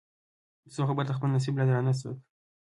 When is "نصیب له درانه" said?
1.35-1.93